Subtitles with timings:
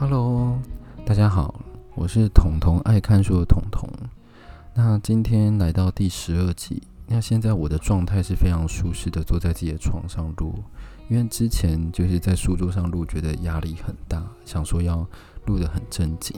[0.00, 0.58] Hello，
[1.04, 1.60] 大家好，
[1.94, 3.86] 我是彤彤爱看书的彤彤。
[4.72, 10.54] 那今天来到第十二集，那现在我的状态是非常舒适的，坐在自己的床上录。
[11.10, 15.06] 因为之前就是在书桌上录，觉得压力很大，想说要
[15.44, 16.34] 录得很正经。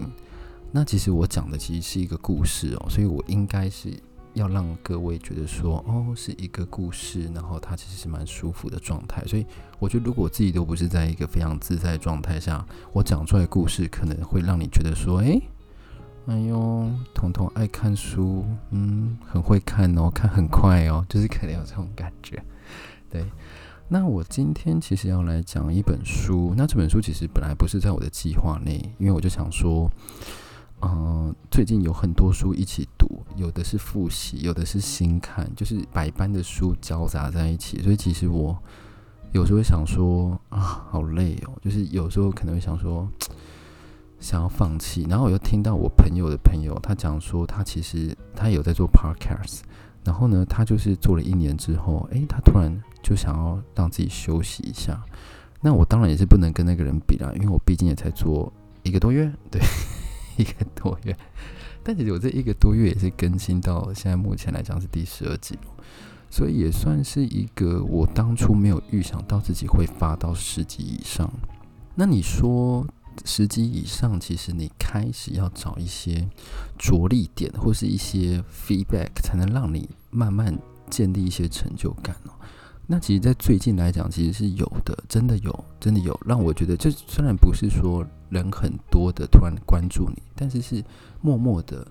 [0.73, 3.97] 那其实我讲的其实是一个故事哦，所以我应该是。
[4.35, 9.23] 要让各位觉得说，哦，是一个故事，然后它其实是蛮舒服的状态。
[9.27, 9.45] 所以
[9.79, 15.43] 我觉得，如果我自己都不是在一个非常自在的状态下，我讲出来的故事可能会让你觉得说，诶，
[16.27, 22.43] 哎呦，彤彤爱看书，嗯，很会看哦，看很快哦， 就是可能有这种感觉。
[23.11, 23.25] 对，
[23.89, 29.91] 那我今天其实要来讲一本书，那这本书其实本来不是在我的计划内，因为我就想说。
[30.85, 37.81] 嗯、最近有很多书一起读，有的是复习，有的是新看，就是百般的书交杂在一起。
[37.83, 38.57] 所以其实我
[39.33, 43.09] 有时候想说啊，好累哦，就是有时候可能会想说
[44.19, 45.07] 想要放弃。
[45.09, 49.61] 然后我又听到我朋友的朋友他讲说，他其实他有在做 podcast，
[50.05, 55.01] 然后呢，他就是做了一年之后，诶，他突然就想要让自己休息一下。
[55.61, 59.63] 那我当然也是不能跟那个人比啦，因为我毕竟也才做一个多月，对。
[60.37, 61.17] 一个多月，
[61.83, 65.59] 但其实我这一个多月也是更新到现在目前来讲是第十二集，
[66.31, 71.31] 所以也算是一个我当初没有预想到自己会发到十集以上。
[71.95, 72.87] 那你说
[73.25, 76.27] 十集以上，其实你开始要找一些
[76.79, 82.33] 着力点或是一些 feedback，才能让你慢慢建立一些成就感哦。
[82.93, 90.85] 那其实，在最近来讲，其实是有的，真的有，真的有，让我觉得，这虽然不是说人很多的突然关注你，但是是
[91.23, 91.87] 默默的，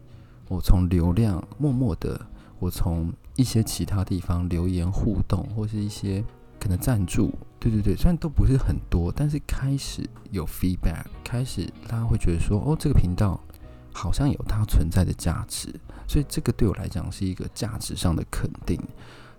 [0.47, 2.21] 我从流量，默默的，
[2.59, 6.23] 我从一些其他地方留言互动，或是一些
[6.59, 13.41] 可能赞助，对对对，虽然都不是很多，但是开始有 feedback，开始大家会觉得说，哦，这个频道
[13.91, 15.73] 好像有它存在的价值，
[16.07, 18.79] 所以这个对我来讲是一个价值上的肯定。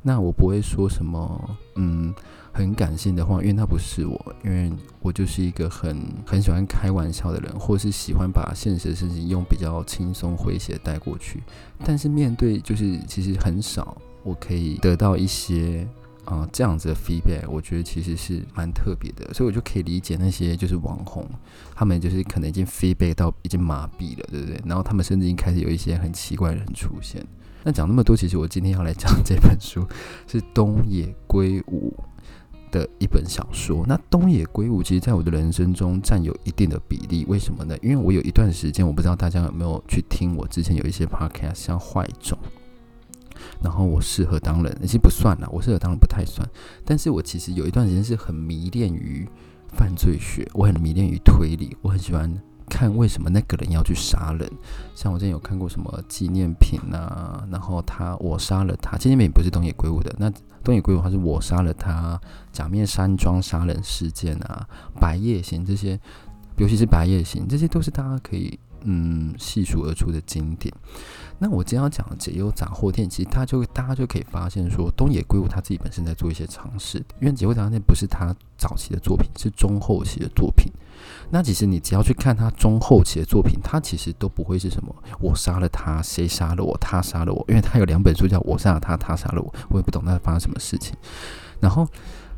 [0.03, 2.13] 那我不会说什么，嗯，
[2.53, 4.71] 很感性的话，因为那不是我，因为
[5.01, 5.97] 我就是一个很
[6.27, 11.43] 很喜欢开玩笑的人，或是喜欢把现实的事情用比较轻松诙谐带过去。
[11.85, 15.87] 但是面对就是其实很少，我可以得到一些
[16.25, 21.29] 啊、这样子的 feedback，我觉得其实是蛮特别的，所以我就可以理解那些就是网红，
[21.75, 24.61] 他们就是可能已经 feedback 到已经麻痹了，对不对？
[24.65, 27.27] 然后他们甚至已经开始有一些很奇怪的人出现。
[27.65, 29.87] 那讲那么多，其实我今天要来讲这本书
[30.27, 31.95] 是东野圭吾
[32.71, 33.85] 的一本小说。
[33.87, 37.77] 那东野圭吾其实在我的人生中占有一定的比例，为什么呢？
[37.83, 42.39] 因为我有一段时间，我不知道大家有没有去听我之前有一些 podcast，像坏种，
[43.63, 46.47] 然后我适合当人，其实不算啦，我适合当人不太算。
[46.85, 49.29] 但是我其实有一段时间是很迷恋于
[49.69, 52.43] 犯罪学，我很迷恋于推理，我很喜欢。
[52.73, 54.51] 看为什么那个人要去杀人？
[54.95, 60.33] 像我之前有看过什么纪念品啊，然后他我杀了他，纪念品不是东野圭吾的，那
[60.65, 62.19] 东野圭吾他是我杀了他，
[62.51, 64.67] 假面山庄杀人事件啊，
[64.99, 66.01] 白夜行这些，
[66.57, 68.59] 尤其是白夜行，这些都是大家可以。
[68.85, 70.73] 嗯，细数而出的经典。
[71.39, 76.99] 那我今天要讲的解忧杂货店，其实他就大家就可以发现说，东野圭吾他自己本身在做一些尝试。
[77.21, 80.73] 因为解忧杂货店不是他早期的作品，是中后期的作品。
[81.31, 87.45] 那其实你只要去看他中后期的作品，他其实都不会是什么我杀了他，谁杀了我，他杀了我。
[87.49, 90.95] 因为他有两本书叫我杀了他，他杀了我，我也不懂他在发生什么事情。
[91.59, 91.89] 然后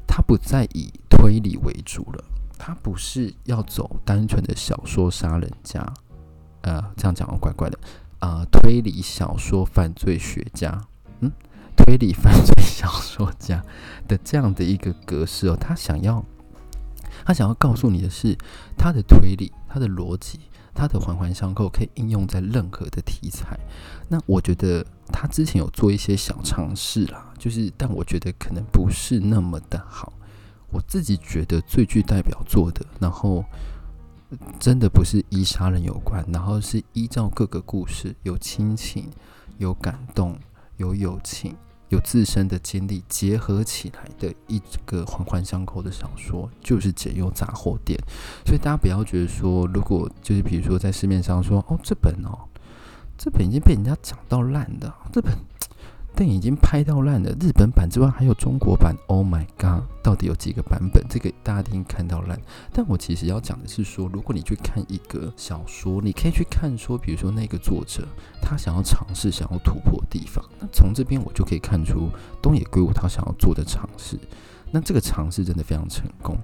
[0.06, 2.24] 他不再以推理为主了，
[2.56, 5.84] 他不是要走单纯的小说杀人家。
[6.64, 7.78] 呃，这样讲怪怪的。
[8.20, 10.82] 啊、推理小说犯罪学家，
[11.20, 11.30] 嗯，
[11.76, 13.62] 推理犯罪小说家
[14.08, 16.24] 的这样的一个格式哦，他想要，
[17.26, 18.34] 他想要告诉你的是，
[18.78, 20.40] 他的推理，他的逻辑，
[20.72, 23.60] 他的环环相扣，可以应用在任何的题材。
[24.08, 24.82] 那我觉得
[25.12, 30.14] 他之前有做一些小尝试啦，就是，但我觉得可能不是那么的好。
[30.70, 33.44] 我自己觉得最具代表作的，然后。
[34.58, 39.10] 真的不是依杀人有关，然后是依照各个故事，有亲情、
[39.58, 40.38] 有感动、
[40.76, 41.54] 有友情、
[41.88, 47.98] 有自身的经历结合起来的一个环环相扣的小说，就是《解忧杂货店》。
[48.46, 52.48] 所以大家不要觉得说，如果就是比如说在市面上说哦，这本哦，
[53.16, 55.32] 这本已经被人家讲到烂的，这本
[56.16, 58.94] 但已经拍到烂了，日本版之外还有中国版。
[59.08, 59.82] Oh my god！
[60.02, 61.04] 到底有几个版本？
[61.08, 62.40] 这个大家一定看到烂。
[62.72, 68.06] 但我其实要讲的是说，如果你去看一个小说，你可以去看说，比如说那个作者
[68.40, 70.44] 他想要尝试、想要突破的地方。
[70.60, 72.08] 那从这边我就可以看出
[72.40, 74.18] 东野圭吾他想要做的尝试。
[74.70, 76.36] 那这个尝试真的非常成功。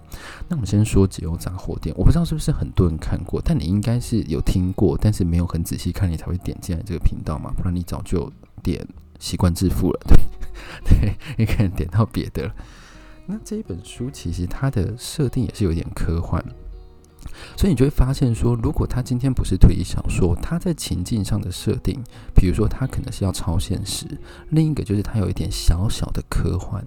[0.49, 8.32] 那我们先说《解忧杂货店》，我不知道是不是很多人看过，但你应该是有听过，但是没有很仔细看，你才会点进来这个频道嘛，不然你早就
[8.62, 8.87] 点。
[9.20, 10.17] 习惯致富了，对
[10.99, 12.55] 对， 你可能点到别的了。
[13.26, 16.44] 那这一本书其实它的设定也是有点科幻，
[17.56, 22.02] 所以你就会发现说，如果他今天不是推理小说，他在情境上的设定，
[22.34, 24.06] 比如说他可能是要超现实，
[24.50, 26.84] 另一个就是他有一点小小的科幻。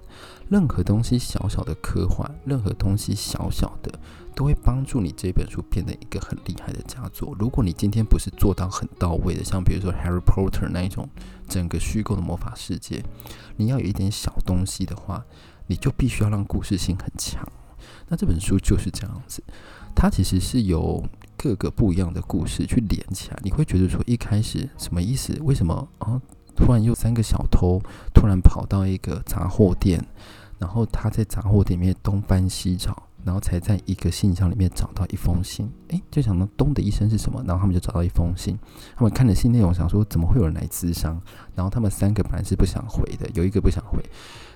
[0.50, 3.91] 任何东西小小的科幻，任何东西小小的，
[4.35, 7.35] 都会帮助你这本书变得一个很厉害的佳作。
[7.39, 11.09] 如果你今天不是做到很到位的，像比如说《Harry Potter》那一种
[11.47, 13.03] 整个虚构的魔法世界，
[13.56, 15.25] 你要有一点小东西的话，
[15.68, 17.47] 你就必须要让故事性很强。
[18.09, 19.41] 那这本书就是这样子，
[19.95, 21.04] 它其实是由
[21.38, 23.40] 各个不一样的故事去连起来。
[23.44, 25.38] 你会觉得说一开始什么意思？
[25.42, 26.22] 为什么啊？
[26.56, 27.81] 突然有三个小偷
[28.13, 30.00] 突然跑到一个杂货店，
[30.60, 35.68] 然后他在杂货店里面东翻西找，然后才在一个信箱里面找到一封信。
[35.88, 37.44] 诶，就想到咚的一声是什么？
[37.48, 38.56] 然后他们就找到一封信。
[38.95, 41.19] 他们看了信内容，想说怎么会有人来咨商？
[41.56, 44.00] 然后他们三个本来是不想回的，有一个不想回，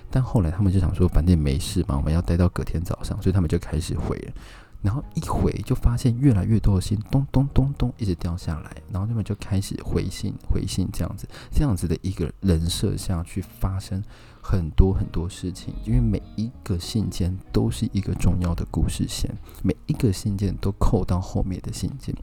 [0.08, 4.32] 但后来他们就想说反正没事嘛，我们要待到隔天早上，所以他们就开始回了。
[4.80, 14.02] 然后一回就发现越来越多的信咚咚咚咚一直掉下来，然后他们就开始回信回信这样子，这样子的一个人设下去发生
[14.40, 19.28] 很多很多事情，因为每一个信件都是一个重要的故事线，
[19.62, 22.14] 每一个信件都扣到后面的信件。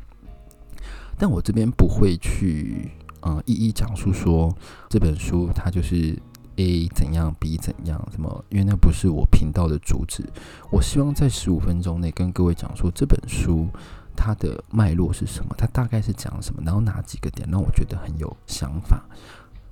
[1.18, 2.92] 但我这边不会去
[3.22, 4.56] 嗯、呃、一一讲述说
[4.90, 6.18] 这本书它就是。
[6.58, 8.46] A 怎样，B 怎样，什么？
[8.50, 10.24] 因为那不是我频道的主旨。
[10.72, 13.68] 我希望在十五分钟内跟各位讲说这本书
[14.16, 19.04] 它的脉络是什么，它大概是讲什么，然后哪几个点让我觉得很有想法，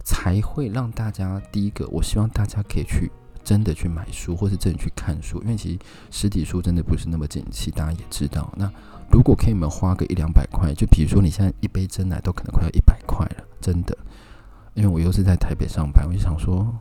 [0.04, 3.10] 才会让大家第一个，我希望大家可以去
[3.44, 5.80] 真的去买书，或是真的去看书，因为其实
[6.12, 8.52] 实体书真的不是那么景气，大家也知道。
[8.58, 8.70] 那
[9.12, 13.98] 如果可以，你们花个一两百块，就比如说你现在一杯真奶都可能快要一百块了，真的。
[14.74, 16.74] 因为我又是在台北上班，我就想说，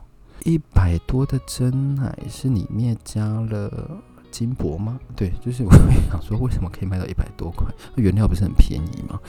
[0.43, 4.01] 一百多的真奶是里面加了
[4.31, 4.99] 金箔吗？
[5.15, 5.71] 对，就是我
[6.09, 7.67] 想说，为什么可以卖到一百多块？
[7.95, 9.19] 原料不是很便宜吗？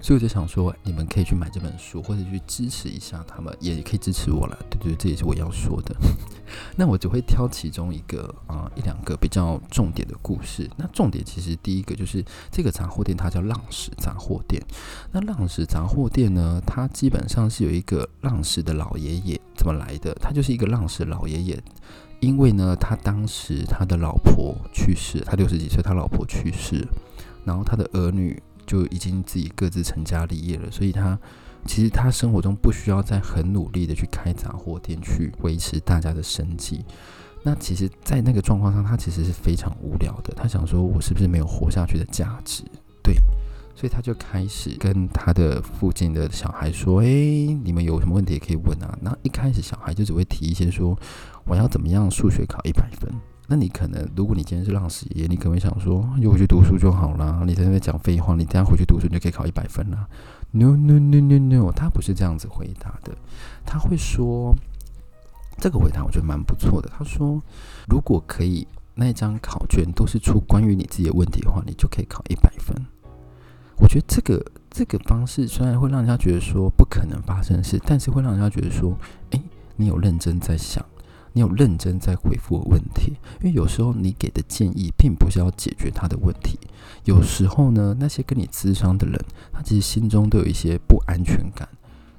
[0.00, 4.58] 所以我就想说，你们可以去买这本书，或者去支持一下他们，也可以支持我了。
[4.68, 5.94] 对对，这也是我要说的。
[6.76, 10.68] 那我只会挑其中一个啊一两个比较重点的故事。
[10.76, 14.60] 那重点其实第一个就是这个杂货店，它叫浪矢杂货店。
[15.12, 20.12] 那浪矢杂货店呢，它基本上是有一个浪矢的老爷爷怎么来的？
[20.20, 21.62] 他就是一个浪矢老爷爷，
[22.20, 26.86] 因为呢，他当时他的老婆去世，他六十几岁，他老婆去世，
[27.44, 28.42] 然后他的儿女。
[28.66, 31.18] 就已经自己各自成家立业了，所以他
[31.66, 36.84] 其实他生活中不需要再很努力的去开杂货店去维持大家的生计。
[37.44, 40.32] 那其实，在那个状况上，他其实是非常无聊的。
[40.36, 42.62] 他想说，我是不是没有活下去的价值？
[43.02, 43.14] 对，
[43.74, 50.96] 所以他就开始跟他的附近的小孩说：“诶，你们有什么问题也可以问啊。”那一开始小孩就只会提一些说
[51.44, 53.12] ：“我要怎么样数学考一百分。”
[53.52, 57.42] 那你可能，如果你今天是浪矢爷爷，你可能会想说，就回去读书就好啦。
[57.46, 60.08] 你在那边讲废话，你等下回去读书，你就可以考一百分啦。
[60.52, 63.14] No no no no no，他不是这样子回答的。
[63.66, 64.56] 他会说，
[65.58, 66.90] 这个回答我觉得蛮不错的。
[66.96, 67.42] 他说，
[67.90, 72.74] 如果可以，那一张考卷都是出关于你自己的问题的话，你就可以考一百分。
[73.76, 78.96] 我觉得这个这个方式虽然会让人家觉得说不可能发生的事，但是会让人家觉得说，
[79.32, 79.42] 诶，
[79.76, 80.82] 你有认真在想。
[81.32, 86.58] 你有认真在回复我问题，因为有时候你给的建议并不是要解决他的问题。
[87.04, 89.18] 有时候呢，那些跟你咨商的人，
[89.52, 91.68] 他其实心中都有一些不安全感，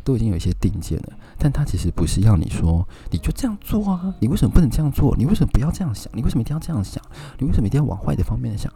[0.03, 1.13] 都已经有一些定见了。
[1.37, 5.15] 但他其实不是要你说你就这样做啊，你为什么不能这样做？
[5.15, 6.11] 你为什么不要这样想？
[6.15, 7.03] 你为什么一定要这样想？
[7.37, 8.71] 你为什么一定要往坏的方面想？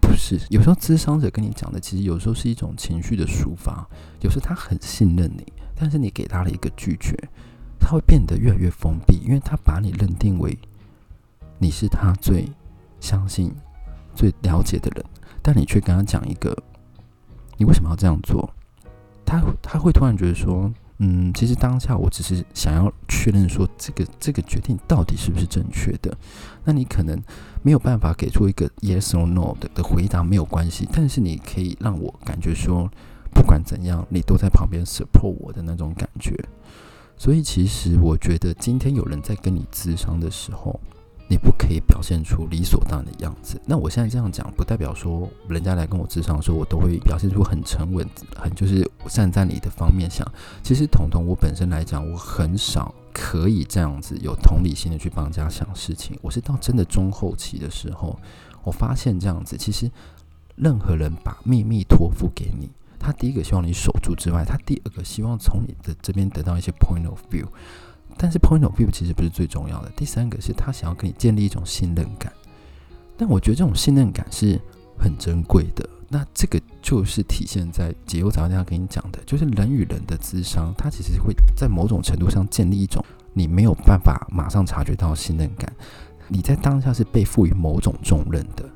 [0.00, 3.86] 不是，有时候咨商者跟你讲的，其实有时候是一种情绪的抒发。
[4.20, 5.44] 有时候他很信任你，
[5.76, 7.16] 但是你给他了一个拒绝。
[7.82, 10.56] 他会变得越来越封闭，因为他把你认定为
[11.58, 12.48] 你是他最
[13.00, 13.52] 相信、
[14.14, 15.04] 最了解的人，
[15.42, 16.56] 但你却跟他讲一个，
[17.58, 18.48] 你为什么要这样做？
[19.26, 26.16] 他他会突然觉得说，嗯，其实当下我只是想要确认说，这个这个决定到底是不是正确的。
[26.64, 27.20] 那你可能
[27.62, 32.88] 没有办法给出一个 yes or no 的的回答，没有关系，但是你可以让我感觉说，
[33.32, 36.36] 不管怎样，你都在旁边 support 我的那种感觉。
[37.22, 40.80] 所以其实我觉得，今天有人在跟你咨商的时候，
[41.28, 43.62] 你不可以表现出理所当然的样子。
[43.64, 50.26] 那我现在这样讲，不代表说人家来跟我咨商的时候，我都会表现出很沉稳、很就是站在你的方面想。
[50.64, 56.18] 其实彤彤，我本身来讲，我很少可以这样子有同理心的去帮人家想事情。
[56.22, 58.18] 我是到真的中后期的时候，
[58.64, 59.88] 我发现这样子，其实
[60.56, 62.68] 任何人把秘密托付给你。
[63.02, 67.44] 他第一个希望你守住之外，他第二个希望从你的这边得到一些 point of view，
[68.16, 69.90] 但是 point of view 其实不是最重要的。
[69.96, 72.32] 第三个是他想要跟你建立一种信任感，
[73.16, 74.60] 但我觉得这种信任感是
[74.96, 75.88] 很珍贵的。
[76.08, 85.72] 那这个就是体现在解忧杂货店要跟你讲的，就是人与人的智商，它其实会在某种程度上建立一种你没有办法马上察觉到信任感，
[86.28, 88.68] 你在当下是被赋予某种重任的。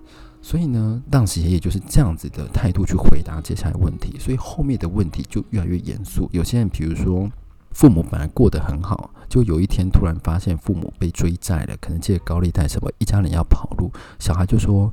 [0.47, 6.31] 所以呢，当时爷爷就是这样子的态度去回答接下来问题，所以后面的问题就越来越严肃。
[6.31, 7.29] 有些人，比如说
[7.73, 13.91] 父母本来过得很好，就有一天突然发现父母被追债了，可能借高利贷什么，一家人要跑路。
[14.21, 14.89] 小孩就说：“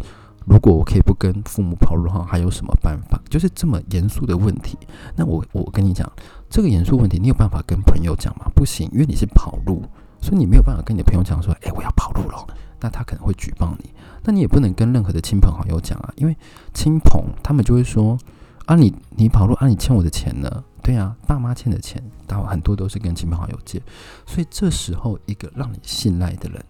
[0.48, 4.76] 如果我可以不跟父母跑路的话，还有什么办法？”就是这么严肃的问题。
[5.16, 6.12] 那我我跟你讲，
[6.50, 8.52] 这个严肃问题，你有办法跟朋友讲吗？
[8.56, 9.84] 不行，因为你是跑路，
[10.20, 12.44] 所以你没有办法跟你的朋友讲说：“诶，我要跑路了。”
[12.82, 16.36] 那他可能会举报你，那你也不能跟任何的亲朋好友讲啊，因为
[16.74, 18.18] 亲朋他们就会说
[18.66, 20.64] 啊你，你跑路啊，你欠我的钱呢？
[20.82, 23.82] 对啊，爸妈欠的钱，大很多都是跟亲朋好友借，
[24.26, 26.64] 所以这时候一个让你信赖的人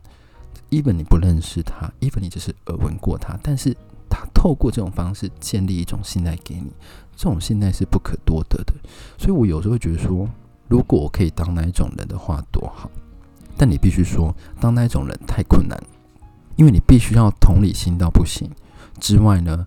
[0.69, 3.75] ，even 你不认识他，even 你只是耳闻过他，但是
[4.09, 6.71] 他透过这种方式建立一种信赖给你，
[7.15, 8.73] 这种信赖是不可多得的。
[9.17, 10.29] 所以我有时候会觉得说，
[10.67, 12.89] 如果我可以当那一种人的话，多好。
[13.57, 15.75] 但你必须说，当那一种人太困难。
[16.55, 18.49] 因为你必须要同理心到不行
[18.99, 19.65] 之外呢，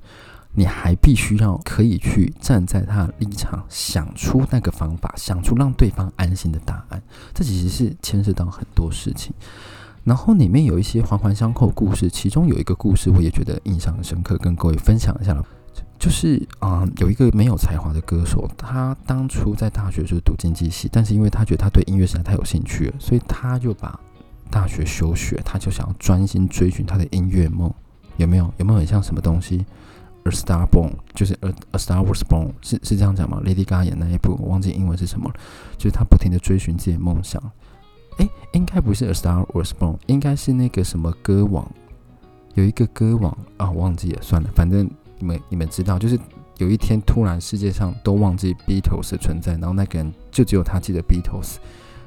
[0.52, 7.02] 你还必须要可以去站在他的立场，想出那个方法，想出让对方安心的答案。
[7.34, 9.34] 这其实是牵涉到很多事情。
[10.04, 15.36] 然后里面有一些环环相扣故事，其中有一个故事我也觉得印象深刻，跟各位分享一下。
[15.98, 23.98] 就是啊、有一个没有才华的歌手，他当初在大学就是读经济系，但是因为他觉得他对音乐实在太有兴趣了，所以他就把。
[24.50, 27.72] 大学休学，他就想要专心追寻他的音乐梦，
[28.16, 28.52] 有没有？
[28.58, 29.64] 有没有很像什么东西
[30.24, 35.34] ？A Star Born，就是 A A Star Wars Born，是是这样讲吗？Lady Gaga 演那一部，我忘记英文是什么了。
[35.76, 37.42] 就是他不停的追寻自己的梦想。
[38.18, 41.70] 诶，应该不是 A Star Wars Born，应该是那个什么歌王，
[42.54, 46.18] 有一个歌王啊，忘记了，算了，反正你们你们知道，就是
[46.56, 51.56] 有一天突然世界上都忘记 Beatles 的存在，然后那个人就只有他记得 Beatles，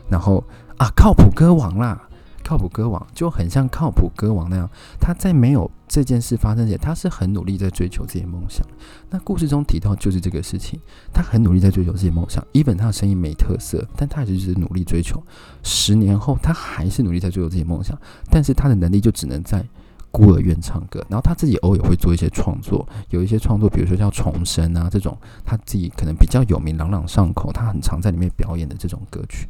[0.10, 0.44] 然后
[0.78, 2.09] 啊，靠谱歌王啦。
[2.44, 4.70] 靠谱歌王就很像靠谱歌王那样，
[5.00, 8.66] 他在没有这件事发生前，他是很努力在追求自己的梦想。
[9.10, 10.80] 那故事中提到就是这个事情，
[11.14, 12.44] 他很努力在追求自己的梦想。
[12.54, 15.22] even 他的声音没特色，但他也是努力追求。
[15.64, 17.98] 十年后，他还是努力在追求自己的梦想，
[18.30, 19.66] 但是他的能力就只能在
[20.12, 21.06] 孤儿院唱歌。
[21.10, 29.48] 然后他自己偶尔会做一些创作，有一些创作，比如说叫重生啊这种，他自己可能比较有名、朗朗上口，他很常在里面表演的这种歌曲。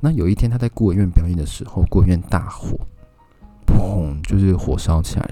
[0.00, 2.78] 那有一天他在孤儿院表演的时候，孤儿院大火，
[3.66, 5.30] 砰，就是火烧起来。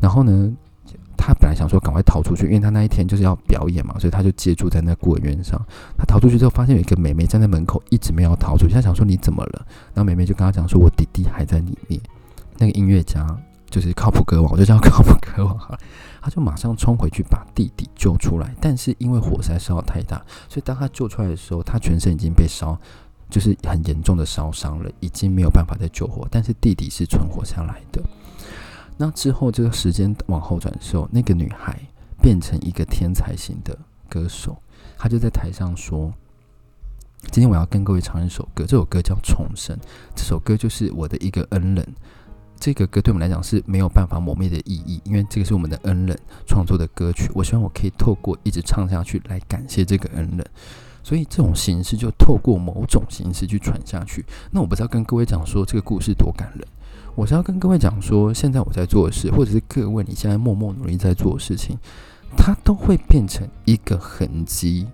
[0.00, 0.52] 然后呢，
[1.16, 5.60] 他本来想说赶快逃出去，因为他那一天就是要表演嘛，所以他就借住在那孤儿院上。
[5.96, 8.74] 他逃出去之后，发现有一个妹妹站在门口，一直没有逃出去。
[8.74, 9.66] 他想说你怎么了？
[9.92, 12.00] 然后妹妹就跟他讲说，我弟弟还在里面。
[12.56, 13.26] 那个音乐家
[13.70, 15.78] 就是靠谱歌王，我就叫靠谱歌王哈。
[16.20, 20.16] 他就马上冲回去把弟弟救出来，但是因为火灾烧得太大，
[20.48, 22.78] 所以当他救出来的时候，他全身已经被烧。
[23.30, 28.02] 就是很严重的烧伤了，已经没有办法再救活，但是弟弟是存活下来的。
[28.96, 31.78] 那之后这个时间往后转的时候，那个女孩
[32.20, 34.56] 变成一个天才型的歌手，
[34.96, 36.12] 她就在台上说
[37.30, 39.76] ：“今天我要跟各位唱一首歌，这首歌叫《重生》，
[40.16, 41.94] 这首歌就是我的一个恩人。
[42.58, 47.30] 这个歌对我们来讲是没有办法磨灭的意义，因为这个是我们的恩人创作的歌曲。
[47.32, 50.44] 我希望我可以透过一直唱下去来感谢这个恩人。”
[51.08, 54.22] 所以这种形式就透过某种形式去传下去。
[54.50, 56.62] 那我不是要跟各位讲说这个故事多感人，
[57.14, 61.78] 我是要跟各位讲说，现在我在做的事，或者是各位你现在默默努力在做的事情，
[62.36, 64.86] 它都会变成一个痕迹，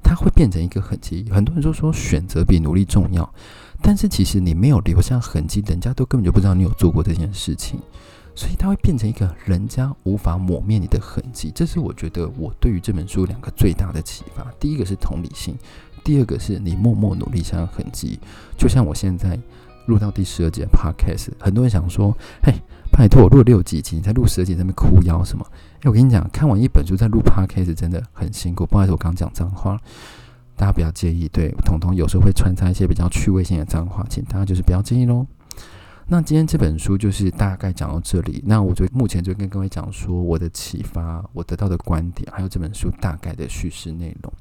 [0.00, 1.26] 它会变成一个痕迹。
[1.32, 3.28] 很多人都说选择比努力重要，
[3.82, 7.80] 但是其实你没有留下痕迹，人家都根本就不知道你有做过这件事情。
[8.34, 14.50] 所以它会变成一个人家无法抹灭你的痕迹，这是我觉得我对于这本书两个最大的启发。
[14.58, 15.56] 第一个是同理心，
[16.02, 18.18] 第二个是你默默努力下的痕迹。
[18.56, 19.38] 就像我现在
[19.86, 22.54] 录到第十二集的 Podcast，很多人想说：“嘿，
[22.90, 25.44] 拜托，我录了六集集，你在录十二集，在那边哭腰什么？”
[25.80, 28.64] 哎，我跟你讲，看完一本书再录 Podcast 真的很辛苦。
[28.64, 29.78] 不好意思，我刚讲脏话。
[30.54, 31.28] 大家不要介意。
[31.28, 35.26] 对，统统有时候会穿插一些比较趣味性的脏话，请大家就是不要介意喽。
[36.06, 38.42] 那今天这本书就是大概讲到这里。
[38.46, 44.32] 那我就目前就跟各位讲说我的启发，我得到的观点，还有这本书大概的叙事内容。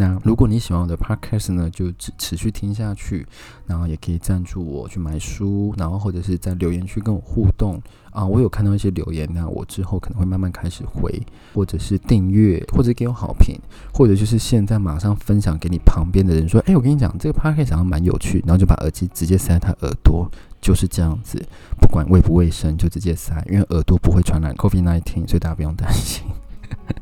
[0.00, 3.26] 那如果你喜欢我的 podcast 呢，就持持续听下去，
[3.66, 8.24] 然后也可以赞助我去买书，然后或者是在留言区跟我互动啊。
[8.24, 11.20] 我有看到一些留言，那我之后可能会慢慢开始回，
[11.52, 13.56] 或者是订阅，或者给我好评，
[13.92, 21.44] 或者就是现在马上分享给你旁边的人说，哎，我跟你讲这个 podcast 好像蛮有趣，然后就把耳机直接塞在他耳朵，就是这样子，
[21.80, 26.22] 不管卫不卫生就直接塞，因为耳朵不会传染 COVID-19，所以大家不用担心。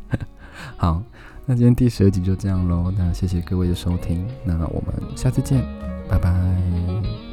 [0.79, 1.03] 好。
[1.49, 5.65] 那今天第十二集就这样喽，那谢谢各位的收听，那我们下次见，
[6.09, 7.26] 拜拜。